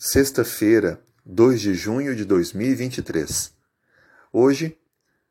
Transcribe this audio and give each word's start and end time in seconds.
Sexta-feira, 0.00 1.02
2 1.26 1.60
de 1.60 1.74
junho 1.74 2.14
de 2.14 2.24
2023. 2.24 3.52
Hoje, 4.32 4.78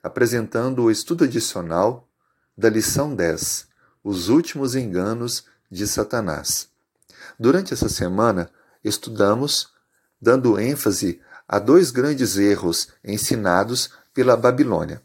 apresentando 0.00 0.84
o 0.84 0.90
estudo 0.90 1.24
adicional 1.24 2.08
da 2.56 2.70
lição 2.70 3.12
10, 3.12 3.66
Os 4.04 4.28
últimos 4.28 4.76
enganos 4.76 5.46
de 5.68 5.84
Satanás. 5.84 6.68
Durante 7.36 7.74
essa 7.74 7.88
semana, 7.88 8.48
estudamos 8.84 9.72
dando 10.20 10.56
ênfase 10.60 11.20
a 11.48 11.58
dois 11.58 11.90
grandes 11.90 12.36
erros 12.36 12.86
ensinados 13.04 13.90
pela 14.14 14.36
Babilônia. 14.36 15.02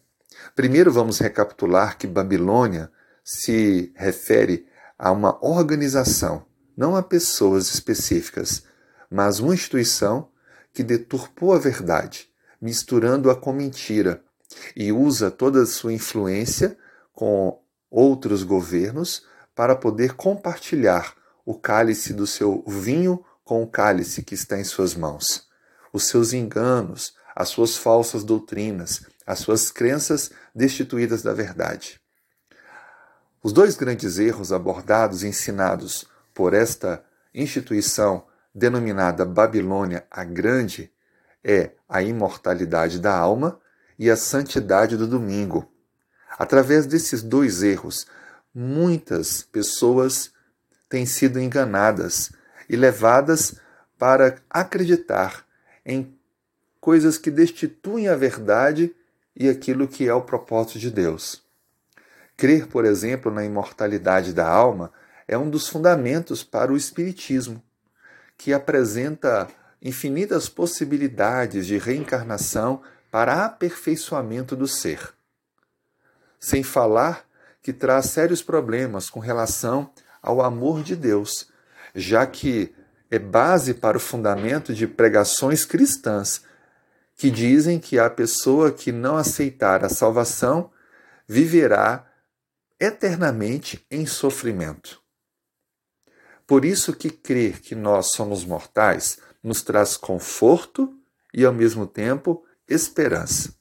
Primeiro, 0.55 0.91
vamos 0.91 1.17
recapitular 1.17 1.97
que 1.97 2.05
Babilônia 2.05 2.91
se 3.23 3.91
refere 3.95 4.67
a 4.99 5.11
uma 5.11 5.43
organização, 5.43 6.45
não 6.77 6.95
a 6.95 7.01
pessoas 7.01 7.73
específicas 7.73 8.67
mas 9.09 9.39
uma 9.39 9.53
instituição 9.53 10.29
que 10.73 10.83
deturpou 10.83 11.53
a 11.53 11.59
verdade, 11.59 12.29
misturando-a 12.61 13.35
com 13.35 13.53
mentira, 13.53 14.23
e 14.75 14.91
usa 14.91 15.29
toda 15.29 15.63
a 15.63 15.65
sua 15.65 15.93
influência 15.93 16.77
com 17.13 17.61
outros 17.89 18.43
governos 18.43 19.25
para 19.55 19.75
poder 19.75 20.13
compartilhar 20.13 21.15
o 21.45 21.55
cálice 21.55 22.13
do 22.13 22.27
seu 22.27 22.63
vinho 22.67 23.23
com 23.43 23.63
o 23.63 23.67
cálice 23.67 24.21
que 24.21 24.35
está 24.35 24.59
em 24.59 24.63
suas 24.63 24.93
mãos. 24.93 25.47
Os 25.91 26.03
seus 26.07 26.33
enganos, 26.33 27.15
as 27.35 27.49
suas 27.49 27.77
falsas 27.77 28.23
doutrinas, 28.23 29.01
as 29.25 29.39
suas 29.39 29.71
crenças 29.71 30.31
destituídas 30.53 31.21
da 31.21 31.33
verdade. 31.33 31.99
Os 33.41 33.53
dois 33.53 33.75
grandes 33.75 34.17
erros 34.19 34.51
abordados 34.51 35.23
e 35.23 35.27
ensinados 35.27 36.05
por 36.33 36.53
esta 36.53 37.03
instituição 37.33 38.25
denominada 38.57 39.23
Babilônia 39.23 40.03
a 40.09 40.23
Grande, 40.23 40.91
é 41.43 41.71
a 41.87 42.01
imortalidade 42.01 42.99
da 42.99 43.15
alma 43.15 43.59
e 43.99 44.09
a 44.09 44.17
santidade 44.17 44.97
do 44.97 45.05
domingo. 45.05 45.71
Através 46.39 46.87
desses 46.87 47.21
dois 47.21 47.61
erros, 47.61 48.07
muitas 48.53 49.43
pessoas 49.43 50.31
têm 50.89 51.05
sido 51.05 51.39
enganadas 51.39 52.31
e 52.67 52.75
levadas 52.75 53.59
para 53.97 54.37
acreditar 54.49 55.45
em 55.85 56.17
coisas 56.81 57.17
que 57.17 57.29
destituem 57.29 58.07
a 58.07 58.15
verdade 58.15 58.93
e 59.35 59.47
aquilo 59.47 59.87
que 59.87 60.07
é 60.07 60.13
o 60.13 60.21
propósito 60.21 60.79
de 60.79 60.89
Deus. 60.89 61.43
Crer, 62.35 62.65
por 62.67 62.85
exemplo, 62.85 63.31
na 63.31 63.45
imortalidade 63.45 64.33
da 64.33 64.47
alma 64.47 64.91
é 65.27 65.37
um 65.37 65.49
dos 65.49 65.67
fundamentos 65.67 66.43
para 66.43 66.73
o 66.73 66.77
Espiritismo 66.77 67.61
que 68.37 68.53
apresenta 68.53 69.47
infinitas 69.81 70.47
possibilidades 70.47 71.65
de 71.65 71.77
reencarnação 71.77 72.81
para 73.09 73.45
aperfeiçoamento 73.45 74.55
do 74.55 74.67
ser. 74.67 75.13
Sem 76.39 76.63
falar 76.63 77.25
que 77.61 77.73
traz 77.73 78.07
sérios 78.07 78.41
problemas 78.41 79.09
com 79.09 79.19
relação 79.19 79.89
ao 80.21 80.41
amor 80.41 80.83
de 80.83 80.95
Deus, 80.95 81.49
já 81.95 82.25
que 82.25 82.73
é 83.09 83.17
base 83.17 83.73
para 83.73 83.97
o 83.97 83.99
fundamento 83.99 84.73
de 84.73 84.85
pregações 84.85 85.65
cristãs 85.65 86.43
que 87.15 87.31
dizem 87.31 87.79
que 87.79 87.97
a 87.97 88.09
pessoa 88.09 88.71
que 88.71 88.91
não 88.91 89.17
aceitar 89.17 89.83
a 89.83 89.89
salvação 89.89 90.69
viverá 91.27 92.05
eternamente 92.79 93.83
em 93.89 94.05
sofrimento. 94.05 95.01
Por 96.47 96.63
isso 96.63 96.93
que 96.93 97.09
crer 97.09 97.59
que 97.59 97.75
nós 97.75 98.13
somos 98.13 98.45
mortais 98.45 99.19
nos 99.43 99.61
traz 99.61 99.97
conforto 99.97 100.97
e, 101.33 101.43
ao 101.43 101.51
mesmo 101.51 101.85
tempo, 101.85 102.43
esperança. 102.67 103.53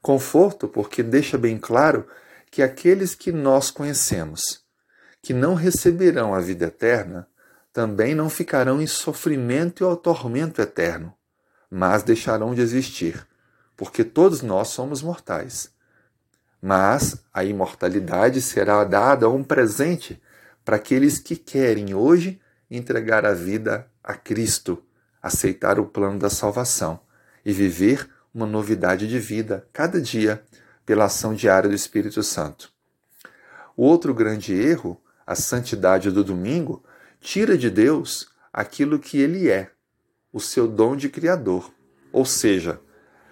Conforto 0.00 0.66
porque 0.66 1.02
deixa 1.02 1.36
bem 1.36 1.58
claro 1.58 2.08
que 2.50 2.62
aqueles 2.62 3.14
que 3.14 3.30
nós 3.30 3.70
conhecemos, 3.70 4.62
que 5.20 5.34
não 5.34 5.54
receberão 5.54 6.34
a 6.34 6.40
vida 6.40 6.64
eterna, 6.64 7.28
também 7.74 8.14
não 8.14 8.30
ficarão 8.30 8.80
em 8.80 8.86
sofrimento 8.86 9.82
e 9.82 9.84
ao 9.84 9.96
tormento 9.96 10.62
eterno, 10.62 11.14
mas 11.70 12.02
deixarão 12.02 12.54
de 12.54 12.62
existir, 12.62 13.26
porque 13.76 14.02
todos 14.02 14.40
nós 14.40 14.68
somos 14.68 15.02
mortais. 15.02 15.70
Mas 16.60 17.22
a 17.32 17.44
imortalidade 17.44 18.40
será 18.40 18.82
dada 18.82 19.26
a 19.26 19.28
um 19.28 19.44
presente 19.44 20.20
para 20.68 20.76
aqueles 20.76 21.18
que 21.18 21.34
querem 21.34 21.94
hoje 21.94 22.38
entregar 22.70 23.24
a 23.24 23.32
vida 23.32 23.90
a 24.04 24.12
Cristo, 24.12 24.84
aceitar 25.22 25.80
o 25.80 25.86
plano 25.86 26.18
da 26.18 26.28
salvação 26.28 27.00
e 27.42 27.54
viver 27.54 28.06
uma 28.34 28.44
novidade 28.44 29.08
de 29.08 29.18
vida 29.18 29.66
cada 29.72 29.98
dia 29.98 30.44
pela 30.84 31.06
ação 31.06 31.32
diária 31.32 31.70
do 31.70 31.74
Espírito 31.74 32.22
Santo. 32.22 32.70
O 33.74 33.82
outro 33.82 34.12
grande 34.12 34.52
erro, 34.52 35.02
a 35.26 35.34
santidade 35.34 36.10
do 36.10 36.22
domingo, 36.22 36.84
tira 37.18 37.56
de 37.56 37.70
Deus 37.70 38.28
aquilo 38.52 38.98
que 38.98 39.18
ele 39.18 39.48
é, 39.48 39.70
o 40.30 40.38
seu 40.38 40.68
dom 40.68 40.96
de 40.96 41.08
Criador. 41.08 41.72
Ou 42.12 42.26
seja, 42.26 42.78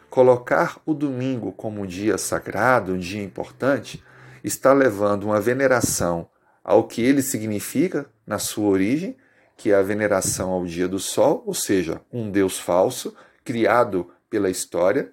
colocar 0.08 0.80
o 0.86 0.94
domingo 0.94 1.52
como 1.52 1.82
um 1.82 1.86
dia 1.86 2.16
sagrado, 2.16 2.94
um 2.94 2.98
dia 2.98 3.22
importante, 3.22 4.02
está 4.42 4.72
levando 4.72 5.24
uma 5.24 5.38
veneração 5.38 6.30
ao 6.66 6.88
que 6.88 7.00
ele 7.00 7.22
significa 7.22 8.10
na 8.26 8.40
sua 8.40 8.66
origem, 8.66 9.16
que 9.56 9.70
é 9.70 9.76
a 9.76 9.82
veneração 9.82 10.50
ao 10.50 10.66
dia 10.66 10.88
do 10.88 10.98
sol, 10.98 11.44
ou 11.46 11.54
seja, 11.54 12.00
um 12.12 12.28
Deus 12.28 12.58
falso 12.58 13.16
criado 13.44 14.12
pela 14.28 14.50
história, 14.50 15.12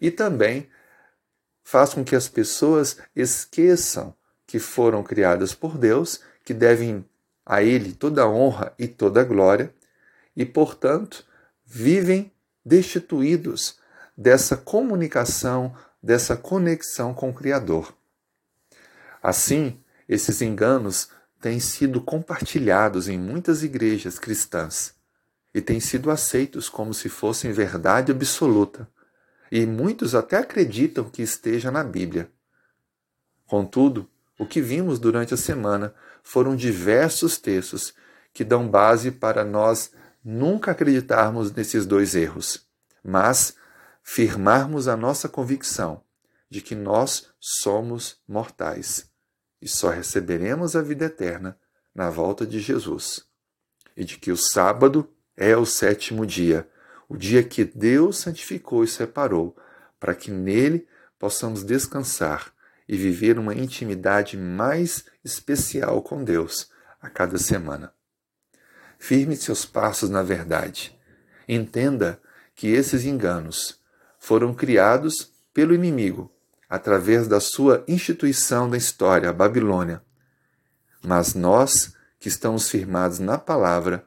e 0.00 0.08
também 0.08 0.68
faz 1.64 1.92
com 1.92 2.04
que 2.04 2.14
as 2.14 2.28
pessoas 2.28 2.96
esqueçam 3.14 4.14
que 4.46 4.60
foram 4.60 5.02
criadas 5.02 5.52
por 5.52 5.76
Deus, 5.76 6.20
que 6.44 6.54
devem 6.54 7.04
a 7.44 7.60
Ele 7.60 7.92
toda 7.92 8.22
a 8.22 8.28
honra 8.28 8.72
e 8.78 8.86
toda 8.86 9.20
a 9.20 9.24
glória, 9.24 9.74
e, 10.36 10.46
portanto, 10.46 11.26
vivem 11.66 12.30
destituídos 12.64 13.80
dessa 14.16 14.56
comunicação, 14.56 15.74
dessa 16.00 16.36
conexão 16.36 17.12
com 17.12 17.30
o 17.30 17.34
Criador. 17.34 17.92
Assim, 19.20 19.81
esses 20.08 20.42
enganos 20.42 21.08
têm 21.40 21.58
sido 21.58 22.00
compartilhados 22.00 23.08
em 23.08 23.18
muitas 23.18 23.62
igrejas 23.62 24.18
cristãs 24.18 24.94
e 25.54 25.60
têm 25.60 25.80
sido 25.80 26.10
aceitos 26.10 26.68
como 26.68 26.94
se 26.94 27.08
fossem 27.08 27.52
verdade 27.52 28.12
absoluta, 28.12 28.88
e 29.50 29.66
muitos 29.66 30.14
até 30.14 30.38
acreditam 30.38 31.10
que 31.10 31.20
esteja 31.20 31.70
na 31.70 31.84
Bíblia. 31.84 32.30
Contudo, 33.46 34.08
o 34.38 34.46
que 34.46 34.62
vimos 34.62 34.98
durante 34.98 35.34
a 35.34 35.36
semana 35.36 35.94
foram 36.22 36.56
diversos 36.56 37.36
textos 37.36 37.92
que 38.32 38.44
dão 38.44 38.66
base 38.66 39.10
para 39.10 39.44
nós 39.44 39.92
nunca 40.24 40.70
acreditarmos 40.70 41.52
nesses 41.52 41.84
dois 41.84 42.14
erros, 42.14 42.66
mas 43.04 43.54
firmarmos 44.02 44.88
a 44.88 44.96
nossa 44.96 45.28
convicção 45.28 46.02
de 46.48 46.62
que 46.62 46.74
nós 46.74 47.28
somos 47.38 48.16
mortais 48.26 49.11
e 49.62 49.68
só 49.68 49.90
receberemos 49.90 50.74
a 50.74 50.82
vida 50.82 51.04
eterna 51.04 51.56
na 51.94 52.10
volta 52.10 52.44
de 52.44 52.58
Jesus. 52.58 53.24
E 53.96 54.04
de 54.04 54.18
que 54.18 54.32
o 54.32 54.36
sábado 54.36 55.08
é 55.36 55.56
o 55.56 55.64
sétimo 55.64 56.26
dia, 56.26 56.68
o 57.08 57.16
dia 57.16 57.44
que 57.44 57.64
Deus 57.64 58.18
santificou 58.18 58.82
e 58.82 58.88
separou, 58.88 59.56
para 60.00 60.16
que 60.16 60.32
nele 60.32 60.88
possamos 61.16 61.62
descansar 61.62 62.52
e 62.88 62.96
viver 62.96 63.38
uma 63.38 63.54
intimidade 63.54 64.36
mais 64.36 65.04
especial 65.24 66.02
com 66.02 66.24
Deus 66.24 66.68
a 67.00 67.08
cada 67.08 67.38
semana. 67.38 67.94
Firme 68.98 69.36
seus 69.36 69.64
passos 69.64 70.10
na 70.10 70.22
verdade. 70.22 70.98
Entenda 71.48 72.20
que 72.54 72.68
esses 72.68 73.04
enganos 73.04 73.80
foram 74.18 74.52
criados 74.52 75.32
pelo 75.54 75.74
inimigo 75.74 76.32
através 76.72 77.28
da 77.28 77.38
sua 77.38 77.84
instituição 77.86 78.66
da 78.66 78.78
história, 78.78 79.28
a 79.28 79.32
Babilônia. 79.32 80.02
Mas 81.04 81.34
nós, 81.34 81.92
que 82.18 82.28
estamos 82.28 82.70
firmados 82.70 83.18
na 83.18 83.36
palavra, 83.36 84.02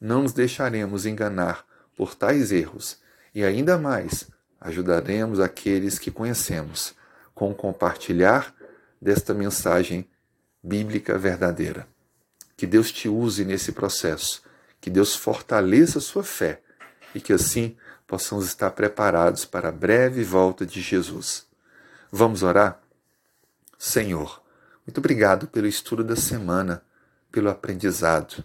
não 0.00 0.22
nos 0.22 0.32
deixaremos 0.32 1.06
enganar 1.06 1.64
por 1.96 2.16
tais 2.16 2.50
erros 2.50 2.98
e, 3.32 3.44
ainda 3.44 3.78
mais, 3.78 4.26
ajudaremos 4.60 5.38
aqueles 5.38 5.96
que 5.96 6.10
conhecemos 6.10 6.92
com 7.36 7.54
compartilhar 7.54 8.52
desta 9.00 9.32
mensagem 9.32 10.04
bíblica 10.60 11.16
verdadeira. 11.16 11.86
Que 12.56 12.66
Deus 12.66 12.90
te 12.90 13.08
use 13.08 13.44
nesse 13.44 13.70
processo, 13.70 14.42
que 14.80 14.90
Deus 14.90 15.14
fortaleça 15.14 15.98
a 15.98 16.02
sua 16.02 16.24
fé 16.24 16.62
e 17.14 17.20
que 17.20 17.32
assim 17.32 17.76
possamos 18.08 18.44
estar 18.44 18.72
preparados 18.72 19.44
para 19.44 19.68
a 19.68 19.72
breve 19.72 20.24
volta 20.24 20.66
de 20.66 20.80
Jesus. 20.80 21.46
Vamos 22.10 22.42
orar? 22.42 22.80
Senhor, 23.78 24.42
muito 24.86 24.98
obrigado 24.98 25.46
pelo 25.46 25.66
estudo 25.66 26.02
da 26.02 26.16
semana, 26.16 26.82
pelo 27.30 27.50
aprendizado. 27.50 28.42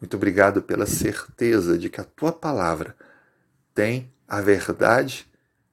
Muito 0.00 0.16
obrigado 0.16 0.60
pela 0.60 0.84
certeza 0.84 1.78
de 1.78 1.88
que 1.88 2.00
a 2.00 2.04
tua 2.04 2.32
palavra 2.32 2.96
tem 3.72 4.12
a 4.26 4.40
verdade, 4.40 5.30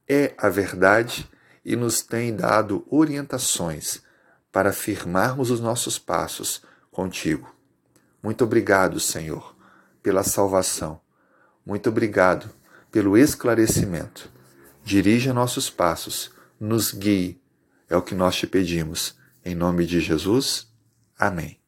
é 0.07 0.35
a 0.37 0.49
verdade 0.49 1.27
e 1.65 1.75
nos 1.75 2.01
tem 2.01 2.35
dado 2.35 2.85
orientações 2.89 4.03
para 4.51 4.71
firmarmos 4.71 5.49
os 5.49 5.59
nossos 5.59 5.97
passos 5.97 6.61
contigo. 6.91 7.55
Muito 8.21 8.43
obrigado, 8.43 8.99
Senhor, 8.99 9.55
pela 10.03 10.21
salvação. 10.21 11.01
Muito 11.65 11.89
obrigado 11.89 12.51
pelo 12.91 13.17
esclarecimento. 13.17 14.29
Dirija 14.83 15.33
nossos 15.33 15.71
passos, 15.71 16.31
nos 16.61 16.91
guie. 16.93 17.41
É 17.89 17.97
o 17.97 18.01
que 18.01 18.15
nós 18.15 18.35
te 18.35 18.45
pedimos. 18.45 19.17
Em 19.43 19.55
nome 19.55 19.85
de 19.85 19.99
Jesus. 19.99 20.71
Amém. 21.17 21.60